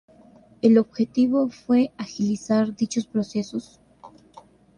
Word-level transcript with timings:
El 0.63 0.79
objetivo 0.79 1.47
fue 1.49 1.91
agilizar 1.95 2.75
dichos 2.75 3.05
procesos. 3.05 3.79